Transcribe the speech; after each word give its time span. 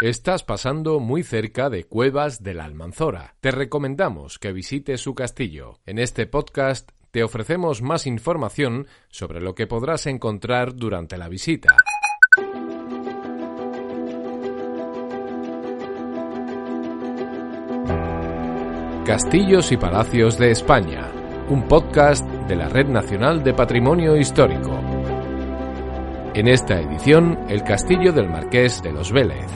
Estás 0.00 0.42
pasando 0.44 0.98
muy 0.98 1.22
cerca 1.22 1.68
de 1.68 1.84
Cuevas 1.84 2.42
de 2.42 2.54
la 2.54 2.64
Almanzora. 2.64 3.34
Te 3.40 3.50
recomendamos 3.50 4.38
que 4.38 4.50
visites 4.50 5.02
su 5.02 5.14
castillo. 5.14 5.78
En 5.84 5.98
este 5.98 6.26
podcast 6.26 6.88
te 7.10 7.22
ofrecemos 7.22 7.82
más 7.82 8.06
información 8.06 8.86
sobre 9.10 9.42
lo 9.42 9.54
que 9.54 9.66
podrás 9.66 10.06
encontrar 10.06 10.74
durante 10.74 11.18
la 11.18 11.28
visita. 11.28 11.76
Castillos 19.04 19.70
y 19.70 19.76
Palacios 19.76 20.38
de 20.38 20.50
España, 20.50 21.12
un 21.50 21.68
podcast 21.68 22.26
de 22.26 22.56
la 22.56 22.70
Red 22.70 22.86
Nacional 22.86 23.44
de 23.44 23.52
Patrimonio 23.52 24.16
Histórico. 24.16 24.80
En 26.32 26.48
esta 26.48 26.80
edición, 26.80 27.38
el 27.50 27.64
Castillo 27.64 28.14
del 28.14 28.30
Marqués 28.30 28.80
de 28.82 28.92
los 28.92 29.12
Vélez. 29.12 29.46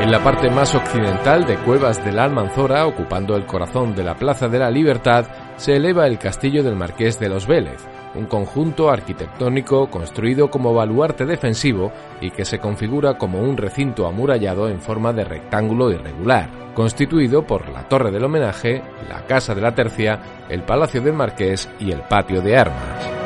En 0.00 0.10
la 0.10 0.24
parte 0.24 0.48
más 0.48 0.74
occidental 0.74 1.46
de 1.46 1.58
Cuevas 1.58 2.02
de 2.02 2.10
la 2.10 2.24
Almanzora, 2.24 2.86
ocupando 2.86 3.36
el 3.36 3.44
corazón 3.44 3.94
de 3.94 4.02
la 4.02 4.14
Plaza 4.14 4.48
de 4.48 4.58
la 4.58 4.70
Libertad, 4.70 5.26
se 5.56 5.76
eleva 5.76 6.06
el 6.06 6.18
Castillo 6.18 6.62
del 6.62 6.74
Marqués 6.74 7.20
de 7.20 7.28
los 7.28 7.46
Vélez, 7.46 7.86
un 8.14 8.24
conjunto 8.24 8.88
arquitectónico 8.88 9.90
construido 9.90 10.50
como 10.50 10.72
baluarte 10.72 11.26
defensivo 11.26 11.92
y 12.18 12.30
que 12.30 12.46
se 12.46 12.58
configura 12.58 13.18
como 13.18 13.40
un 13.40 13.58
recinto 13.58 14.06
amurallado 14.06 14.70
en 14.70 14.80
forma 14.80 15.12
de 15.12 15.24
rectángulo 15.24 15.90
irregular, 15.90 16.48
constituido 16.74 17.46
por 17.46 17.68
la 17.68 17.86
Torre 17.86 18.10
del 18.10 18.24
Homenaje, 18.24 18.82
la 19.06 19.26
Casa 19.26 19.54
de 19.54 19.60
la 19.60 19.74
Tercia, 19.74 20.18
el 20.48 20.62
Palacio 20.62 21.02
del 21.02 21.12
Marqués 21.12 21.68
y 21.78 21.92
el 21.92 22.00
Patio 22.00 22.40
de 22.40 22.56
Armas. 22.56 23.19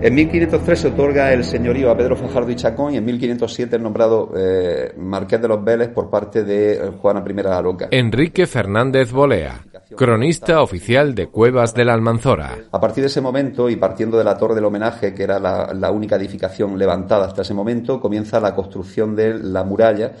En 0.00 0.14
1503 0.14 0.78
se 0.78 0.88
otorga 0.88 1.32
el 1.32 1.42
señorío 1.42 1.90
a 1.90 1.96
Pedro 1.96 2.14
Fajardo 2.14 2.52
y 2.52 2.54
Chacón 2.54 2.94
y 2.94 2.98
en 2.98 3.04
1507 3.04 3.76
es 3.76 3.82
nombrado 3.82 4.32
eh, 4.36 4.94
Marqués 4.96 5.42
de 5.42 5.48
los 5.48 5.64
Vélez 5.64 5.88
por 5.88 6.08
parte 6.08 6.44
de 6.44 6.74
eh, 6.74 6.92
Juana 7.00 7.24
I 7.28 7.32
de 7.32 7.42
la 7.42 7.60
Loca. 7.60 7.88
Enrique 7.90 8.46
Fernández 8.46 9.10
Bolea, 9.10 9.64
cronista 9.96 10.62
oficial 10.62 11.16
de 11.16 11.26
Cuevas 11.26 11.74
de 11.74 11.84
la 11.84 11.94
Almanzora. 11.94 12.56
A 12.70 12.80
partir 12.80 13.02
de 13.02 13.08
ese 13.08 13.20
momento 13.20 13.68
y 13.68 13.74
partiendo 13.74 14.16
de 14.16 14.22
la 14.22 14.38
Torre 14.38 14.54
del 14.54 14.66
Homenaje, 14.66 15.12
que 15.12 15.24
era 15.24 15.40
la, 15.40 15.74
la 15.74 15.90
única 15.90 16.14
edificación 16.14 16.78
levantada 16.78 17.26
hasta 17.26 17.42
ese 17.42 17.54
momento, 17.54 18.00
comienza 18.00 18.38
la 18.38 18.54
construcción 18.54 19.16
de 19.16 19.34
la 19.34 19.64
muralla 19.64 20.12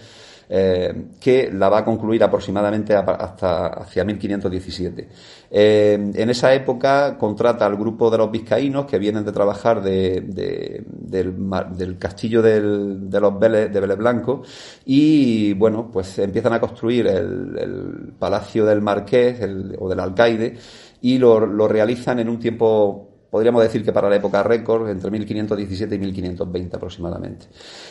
eh, 0.50 0.94
que 1.20 1.50
la 1.52 1.68
va 1.68 1.78
a 1.78 1.84
concluir 1.84 2.24
aproximadamente 2.24 2.94
hasta 2.94 3.66
hacia 3.66 4.02
1517. 4.02 5.08
Eh, 5.50 6.12
en 6.14 6.30
esa 6.30 6.54
época 6.54 7.18
contrata 7.18 7.66
al 7.66 7.76
grupo 7.76 8.10
de 8.10 8.18
los 8.18 8.30
vizcaínos 8.30 8.86
que 8.86 8.98
vienen 8.98 9.24
de 9.24 9.32
trabajar 9.32 9.82
de, 9.82 10.22
del, 10.22 11.98
castillo 11.98 12.40
de 12.40 13.20
los 13.20 13.38
Vélez, 13.38 13.72
de 13.72 13.80
Blanco 13.94 14.42
y 14.86 15.52
bueno, 15.54 15.90
pues 15.92 16.18
empiezan 16.18 16.54
a 16.54 16.60
construir 16.60 17.06
el, 17.08 18.14
palacio 18.18 18.64
del 18.64 18.80
marqués 18.80 19.40
o 19.78 19.88
del 19.88 20.00
alcaide 20.00 20.56
y 21.02 21.18
lo, 21.18 21.44
lo 21.44 21.68
realizan 21.68 22.18
en 22.20 22.28
un 22.28 22.38
tiempo 22.38 23.07
podríamos 23.30 23.62
decir 23.62 23.84
que 23.84 23.92
para 23.92 24.08
la 24.08 24.16
época 24.16 24.42
récord, 24.42 24.88
entre 24.88 25.10
1517 25.10 25.94
y 25.94 25.98
1520 25.98 26.76
aproximadamente. 26.76 27.46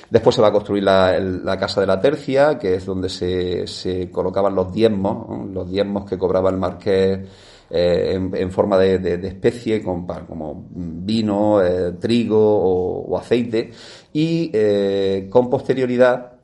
Después 0.10 0.36
se 0.36 0.42
va 0.42 0.48
a 0.48 0.52
construir 0.52 0.84
la, 0.84 1.58
Casa 1.60 1.82
de 1.82 1.88
la 1.88 2.00
Tercia, 2.00 2.58
que 2.58 2.76
es 2.76 2.86
donde 2.86 3.10
se, 3.10 4.10
colocaban 4.12 4.56
los 4.56 4.72
diezmos, 4.74 5.50
los 5.52 5.70
diezmos 5.70 6.10
que 6.10 6.18
cobraba 6.18 6.50
el 6.50 6.58
marqués 6.58 7.20
eh, 7.70 8.14
en, 8.34 8.52
forma 8.52 8.78
de, 8.78 9.16
especie, 9.28 9.84
como 9.84 10.66
vino, 10.70 11.62
eh, 11.62 11.94
trigo 12.00 12.40
o, 12.40 13.18
aceite, 13.18 13.72
y 14.14 14.50
eh, 14.54 15.28
con 15.30 15.50
posterioridad 15.50 16.37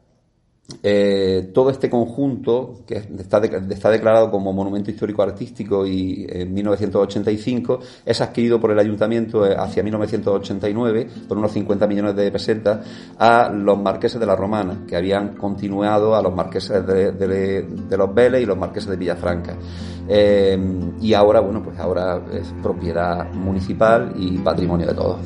eh, 0.81 1.51
todo 1.53 1.69
este 1.69 1.89
conjunto, 1.89 2.81
que 2.87 2.95
está, 2.95 3.39
está, 3.39 3.89
declarado 3.89 4.31
como 4.31 4.53
monumento 4.53 4.91
histórico 4.91 5.21
artístico 5.21 5.85
y 5.85 6.25
en 6.29 6.53
1985, 6.53 7.79
es 8.05 8.21
adquirido 8.21 8.59
por 8.59 8.71
el 8.71 8.79
ayuntamiento 8.79 9.45
eh, 9.45 9.55
hacia 9.57 9.83
1989 9.83 11.07
por 11.27 11.37
unos 11.37 11.51
50 11.51 11.87
millones 11.87 12.15
de 12.15 12.31
pesetas 12.31 12.85
a 13.17 13.49
los 13.49 13.77
marqueses 13.77 14.19
de 14.19 14.25
la 14.25 14.35
Romana, 14.35 14.83
que 14.87 14.95
habían 14.95 15.35
continuado 15.35 16.15
a 16.15 16.21
los 16.21 16.33
marqueses 16.33 16.85
de, 16.85 17.67
los 17.97 18.13
Vélez 18.13 18.41
y 18.41 18.45
los 18.45 18.57
marqueses 18.57 18.89
de 18.89 18.97
Villafranca. 18.97 19.55
Eh, 20.07 20.57
y 21.01 21.13
ahora, 21.13 21.39
bueno, 21.39 21.63
pues 21.63 21.77
ahora 21.79 22.21
es 22.31 22.53
propiedad 22.61 23.31
municipal 23.33 24.13
y 24.15 24.37
patrimonio 24.39 24.87
de 24.87 24.93
todos. 24.93 25.19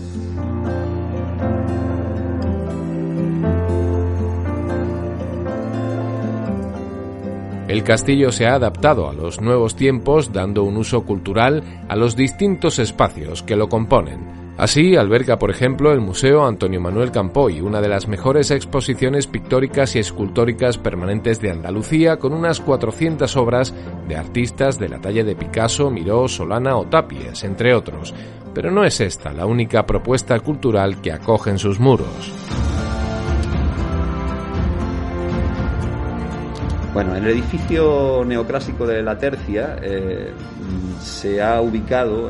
El 7.67 7.83
castillo 7.83 8.31
se 8.31 8.47
ha 8.47 8.55
adaptado 8.55 9.09
a 9.09 9.13
los 9.13 9.41
nuevos 9.41 9.75
tiempos 9.75 10.31
dando 10.31 10.63
un 10.63 10.77
uso 10.77 11.03
cultural 11.03 11.63
a 11.89 11.97
los 11.97 12.15
distintos 12.15 12.79
espacios 12.79 13.43
que 13.43 13.57
lo 13.57 13.67
componen. 13.67 14.47
Así 14.57 14.95
alberga, 14.95 15.37
por 15.37 15.51
ejemplo, 15.51 15.91
el 15.91 15.99
Museo 15.99 16.47
Antonio 16.47 16.81
Manuel 16.81 17.11
Campoy, 17.11 17.61
una 17.61 17.79
de 17.79 17.89
las 17.89 18.07
mejores 18.07 18.49
exposiciones 18.51 19.27
pictóricas 19.27 19.95
y 19.95 19.99
escultóricas 19.99 20.79
permanentes 20.79 21.39
de 21.41 21.51
Andalucía, 21.51 22.17
con 22.17 22.33
unas 22.33 22.59
400 22.61 23.35
obras 23.35 23.73
de 24.07 24.15
artistas 24.15 24.79
de 24.79 24.89
la 24.89 24.99
talla 24.99 25.23
de 25.23 25.35
Picasso, 25.35 25.91
Miró, 25.91 26.27
Solana 26.27 26.75
o 26.77 26.85
Tapies, 26.85 27.43
entre 27.43 27.75
otros. 27.75 28.15
Pero 28.55 28.71
no 28.71 28.83
es 28.83 28.99
esta 28.99 29.31
la 29.31 29.45
única 29.45 29.85
propuesta 29.85 30.39
cultural 30.39 31.01
que 31.01 31.11
acoge 31.11 31.51
en 31.51 31.59
sus 31.59 31.79
muros. 31.79 32.33
Bueno, 36.97 37.15
en 37.15 37.25
el 37.25 37.29
edificio 37.29 38.25
neoclásico 38.25 38.87
de 38.87 39.03
la 39.03 39.19
Tercia 39.19 39.77
eh, 39.83 40.31
se 40.99 41.39
ha 41.43 41.61
ubicado, 41.61 42.27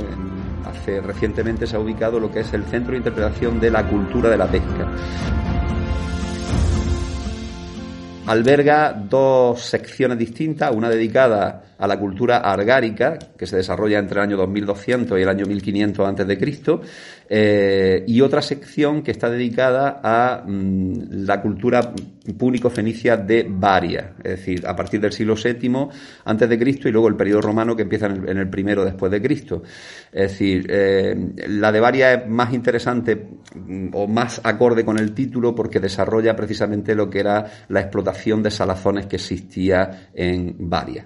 hace 0.66 1.00
recientemente 1.00 1.66
se 1.66 1.78
ha 1.78 1.79
ubicado 1.79 2.19
lo 2.19 2.29
que 2.29 2.41
es 2.41 2.51
el 2.51 2.66
Centro 2.66 2.91
de 2.91 2.97
Interpretación 2.97 3.61
de 3.61 3.72
la 3.72 3.88
Cultura 3.88 4.29
de 4.29 4.35
la 4.35 4.45
Pesca. 4.47 4.91
Alberga 8.25 8.91
dos 8.91 9.61
secciones 9.61 10.17
distintas, 10.17 10.75
una 10.75 10.89
dedicada 10.89 11.63
a 11.77 11.88
la 11.88 11.97
cultura 11.97 12.39
argárica, 12.39 13.17
que 13.38 13.47
se 13.47 13.56
desarrolla 13.56 14.00
entre 14.00 14.19
el 14.19 14.27
año 14.27 14.35
2200 14.35 15.17
y 15.17 15.22
el 15.22 15.29
año 15.29 15.45
1500 15.45 16.06
antes 16.06 16.27
de 16.27 16.38
Cristo, 16.38 16.81
eh, 17.29 18.03
y 18.07 18.21
otra 18.21 18.41
sección 18.41 19.01
que 19.01 19.11
está 19.11 19.29
dedicada 19.29 19.99
a 20.03 20.43
mm, 20.45 21.25
la 21.25 21.41
cultura 21.41 21.93
púnico-fenicia 22.38 23.17
de 23.17 23.45
Varia, 23.49 24.13
es 24.19 24.31
decir, 24.31 24.65
a 24.65 24.75
partir 24.75 24.99
del 24.99 25.11
siglo 25.11 25.35
VII 25.35 25.88
antes 26.25 26.49
de 26.49 26.59
Cristo 26.59 26.88
y 26.88 26.91
luego 26.91 27.07
el 27.07 27.15
periodo 27.15 27.41
romano 27.41 27.75
que 27.75 27.83
empieza 27.83 28.07
en 28.07 28.38
el, 28.38 28.49
primero 28.49 28.83
después 28.83 29.11
de 29.11 29.21
Cristo. 29.21 29.63
Es 30.11 30.31
decir, 30.31 30.67
eh, 30.69 31.15
la 31.47 31.71
de 31.71 31.79
Varia 31.79 32.13
es 32.13 32.27
más 32.29 32.53
interesante 32.53 33.15
mm, 33.56 33.89
o 33.94 34.07
más 34.07 34.41
acorde 34.44 34.85
con 34.85 34.97
el 34.97 35.13
título 35.13 35.53
porque 35.53 35.80
desarrolla 35.80 36.35
precisamente 36.35 36.95
lo 36.95 37.09
que 37.09 37.19
era 37.19 37.45
la 37.69 37.81
explotación 37.81 38.41
de 38.44 38.51
salazones 38.51 39.06
que 39.06 39.18
existía 39.18 40.09
en 40.13 40.56
Varia. 40.59 41.06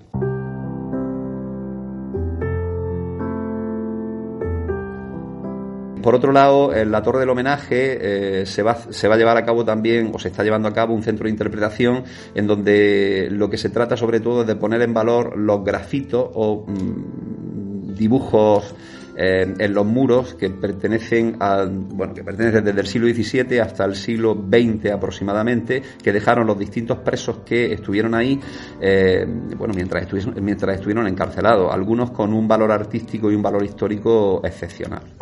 Por 6.01 6.15
otro 6.15 6.31
lado, 6.31 6.73
en 6.73 6.91
la 6.91 7.01
Torre 7.01 7.19
del 7.19 7.29
Homenaje 7.29 8.41
eh, 8.41 8.45
se, 8.45 8.63
va, 8.63 8.75
se 8.75 9.07
va 9.07 9.15
a 9.15 9.17
llevar 9.17 9.37
a 9.37 9.45
cabo 9.45 9.63
también, 9.63 10.11
o 10.13 10.19
se 10.19 10.29
está 10.29 10.43
llevando 10.43 10.67
a 10.67 10.73
cabo, 10.73 10.93
un 10.93 11.03
centro 11.03 11.25
de 11.25 11.31
interpretación 11.31 12.03
en 12.35 12.47
donde 12.47 13.27
lo 13.31 13.49
que 13.49 13.57
se 13.57 13.69
trata 13.69 13.95
sobre 13.97 14.19
todo 14.19 14.41
es 14.41 14.47
de 14.47 14.55
poner 14.55 14.81
en 14.81 14.93
valor 14.93 15.37
los 15.37 15.63
grafitos 15.63 16.29
o 16.33 16.65
mm, 16.67 17.93
dibujos 17.95 18.73
eh, 19.15 19.53
en 19.59 19.73
los 19.73 19.85
muros 19.85 20.35
que 20.35 20.49
pertenecen 20.49 21.35
a, 21.39 21.65
bueno, 21.69 22.13
que 22.13 22.23
pertenecen 22.23 22.63
desde 22.63 22.79
el 22.79 22.87
siglo 22.87 23.07
XVII 23.07 23.59
hasta 23.59 23.85
el 23.85 23.95
siglo 23.95 24.33
XX 24.33 24.91
aproximadamente, 24.91 25.81
que 26.01 26.11
dejaron 26.11 26.47
los 26.47 26.57
distintos 26.57 26.99
presos 26.99 27.39
que 27.45 27.73
estuvieron 27.73 28.15
ahí, 28.15 28.39
eh, 28.79 29.25
bueno, 29.57 29.73
mientras, 29.75 30.07
mientras 30.41 30.75
estuvieron 30.75 31.07
encarcelados, 31.07 31.73
algunos 31.73 32.11
con 32.11 32.33
un 32.33 32.47
valor 32.47 32.71
artístico 32.71 33.29
y 33.29 33.35
un 33.35 33.41
valor 33.41 33.63
histórico 33.63 34.41
excepcional. 34.43 35.20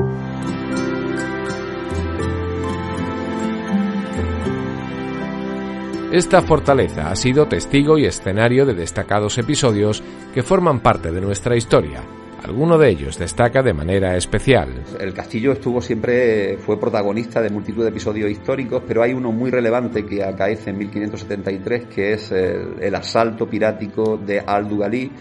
Esta 6.11 6.41
fortaleza 6.41 7.11
ha 7.11 7.15
sido 7.15 7.47
testigo 7.47 7.99
y 7.99 8.05
escenario 8.05 8.65
de 8.65 8.73
destacados 8.73 9.37
episodios 9.37 10.01
que 10.33 10.41
forman 10.41 10.79
parte 10.79 11.11
de 11.11 11.21
nuestra 11.21 11.55
historia. 11.55 12.01
Alguno 12.43 12.79
de 12.79 12.89
ellos 12.89 13.19
destaca 13.19 13.61
de 13.61 13.73
manera 13.73 14.17
especial. 14.17 14.69
El 14.99 15.13
castillo 15.13 15.51
estuvo 15.51 15.79
siempre, 15.81 16.57
fue 16.57 16.79
protagonista 16.79 17.43
de 17.43 17.51
multitud 17.51 17.83
de 17.83 17.89
episodios 17.89 18.31
históricos, 18.31 18.81
pero 18.87 19.03
hay 19.03 19.13
uno 19.13 19.31
muy 19.31 19.51
relevante 19.51 20.03
que 20.03 20.23
acaece 20.23 20.71
en 20.71 20.79
1573, 20.79 21.85
que 21.85 22.13
es 22.13 22.31
el, 22.31 22.95
asalto 22.95 23.47
pirático 23.47 24.17
de 24.17 24.39
Al-Dugalí, 24.39 25.11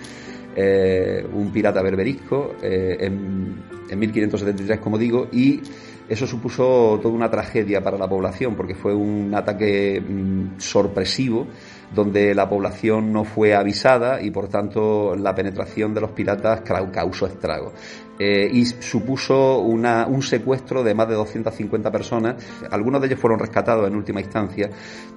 eh, 0.56 1.23
un 1.34 1.52
pirata 1.52 1.82
berberisco, 1.82 2.56
eh, 2.62 2.96
en, 2.99 3.62
en 3.91 3.99
1573, 3.99 4.81
como 4.81 4.96
digo, 4.96 5.29
y 5.31 5.61
eso 6.08 6.26
supuso 6.26 6.99
toda 7.02 7.14
una 7.14 7.31
tragedia 7.31 7.82
para 7.82 7.99
la 7.99 8.08
población 8.08 8.55
porque 8.55 8.75
fue 8.75 8.94
un 8.94 9.34
ataque 9.34 10.00
mm, 10.00 10.58
sorpresivo 10.58 11.46
donde 11.94 12.34
la 12.34 12.49
población 12.49 13.12
no 13.12 13.25
fue 13.25 13.55
avisada 13.55 14.20
y 14.20 14.31
por 14.31 14.49
tanto 14.49 15.16
la 15.16 15.34
penetración 15.34 15.94
de 15.94 16.00
los 16.00 16.10
piratas 16.10 16.60
causó 16.60 17.26
estragos. 17.26 17.72
Eh, 18.20 18.50
y 18.52 18.66
supuso 18.66 19.60
un 19.60 20.22
secuestro 20.22 20.82
de 20.82 20.93
más 20.93 21.08
de 21.08 21.14
250 21.14 21.90
personas. 21.90 22.34
Algunos 22.70 23.00
de 23.00 23.06
ellos 23.06 23.20
fueron 23.20 23.38
rescatados 23.38 23.87
en 23.87 23.94
última 23.94 24.20
instancia, 24.20 24.69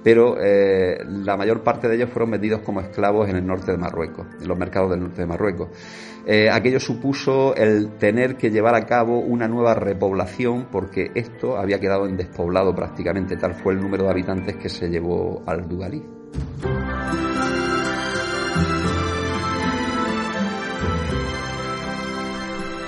pero 0.04 0.36
eh, 0.40 0.98
la 1.04 1.36
mayor 1.36 1.62
parte 1.62 1.88
de 1.88 1.96
ellos 1.96 2.10
fueron 2.10 2.30
vendidos 2.30 2.60
como 2.60 2.80
esclavos 2.80 3.28
en 3.28 3.36
el 3.36 3.46
norte 3.46 3.72
de 3.72 3.78
Marruecos, 3.78 4.26
en 4.40 4.46
los 4.46 4.56
mercados 4.56 4.90
del 4.90 5.00
norte 5.00 5.22
de 5.22 5.26
Marruecos. 5.26 5.68
Eh, 6.24 6.48
aquello 6.48 6.78
supuso 6.78 7.56
el 7.56 7.96
tener 7.98 8.36
que 8.36 8.50
llevar 8.50 8.76
a 8.76 8.86
cabo 8.86 9.18
una 9.18 9.48
nueva 9.48 9.74
repoblación 9.74 10.66
porque 10.82 11.12
esto 11.14 11.56
había 11.56 11.78
quedado 11.78 12.08
en 12.08 12.16
despoblado 12.16 12.74
prácticamente, 12.74 13.36
tal 13.36 13.54
fue 13.54 13.74
el 13.74 13.80
número 13.80 14.02
de 14.02 14.10
habitantes 14.10 14.56
que 14.56 14.68
se 14.68 14.88
llevó 14.88 15.40
al 15.46 15.68
Dugalí. 15.68 16.02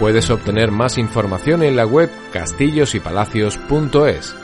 Puedes 0.00 0.29
obtener 0.29 0.73
más 0.73 0.99
información 0.99 1.62
en 1.62 1.76
la 1.76 1.87
web 1.87 2.11
castillosypalacios.es. 2.32 4.35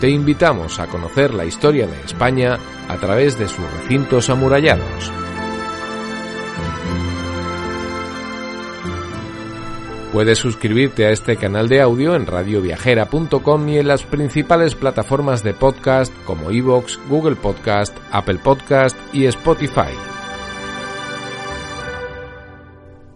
Te 0.00 0.08
invitamos 0.08 0.78
a 0.78 0.86
conocer 0.86 1.34
la 1.34 1.44
historia 1.44 1.88
de 1.88 2.00
España 2.02 2.60
a 2.88 2.96
través 2.98 3.36
de 3.36 3.48
sus 3.48 3.68
recintos 3.72 4.30
amurallados. 4.30 5.12
Puedes 10.12 10.38
suscribirte 10.38 11.06
a 11.06 11.10
este 11.10 11.36
canal 11.36 11.68
de 11.68 11.80
audio 11.80 12.16
en 12.16 12.26
radioviajera.com 12.26 13.68
y 13.68 13.78
en 13.78 13.86
las 13.86 14.02
principales 14.02 14.74
plataformas 14.74 15.44
de 15.44 15.54
podcast 15.54 16.12
como 16.24 16.50
iVoox, 16.50 16.98
Google 17.08 17.36
Podcast, 17.36 17.96
Apple 18.10 18.40
Podcast 18.42 18.96
y 19.12 19.26
Spotify. 19.26 19.94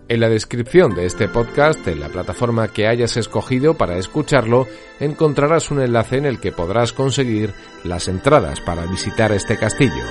En 0.07 0.21
la 0.21 0.29
descripción 0.29 0.95
de 0.95 1.07
este 1.07 1.27
podcast, 1.27 1.85
en 1.89 1.99
la 1.99 2.11
plataforma 2.11 2.69
que 2.69 2.87
hayas 2.87 3.17
escogido 3.17 3.75
para 3.75 3.99
escucharlo, 3.99 4.69
encontrarás 5.01 5.73
un 5.73 5.81
enlace 5.81 6.19
en 6.19 6.27
el 6.27 6.39
que 6.39 6.53
podrás 6.53 6.93
conseguir 6.93 7.55
las 7.83 8.07
entradas 8.07 8.61
para 8.61 8.87
visitar 8.87 9.33
este 9.33 9.57
castillo. 9.57 10.05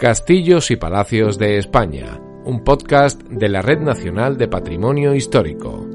Castillos 0.00 0.70
y 0.70 0.76
Palacios 0.76 1.38
de 1.38 1.58
España 1.58 2.20
un 2.48 2.64
podcast 2.64 3.20
de 3.24 3.50
la 3.50 3.60
Red 3.60 3.80
Nacional 3.80 4.38
de 4.38 4.48
Patrimonio 4.48 5.14
Histórico. 5.14 5.87